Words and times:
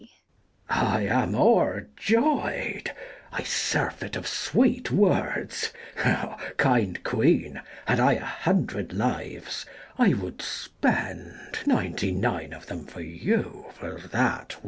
Mess. 0.01 0.09
I 0.67 1.01
am 1.03 1.35
o'er 1.35 1.87
joy'd, 1.95 2.89
I 3.31 3.43
surfeit 3.43 4.15
of 4.15 4.25
sweet 4.27 4.89
words: 4.89 5.73
60 6.01 6.11
Kind 6.57 7.03
queen, 7.03 7.61
had 7.85 7.99
I 7.99 8.13
a 8.13 8.25
hundred 8.25 8.93
lives, 8.93 9.63
I 9.99 10.15
would 10.15 10.41
Spend 10.41 11.59
ninety 11.67 12.11
nine 12.13 12.51
of 12.51 12.65
them 12.65 12.87
for 12.87 13.01
you, 13.01 13.67
for 13.75 13.99
that 14.11 14.55
word. 14.55 14.59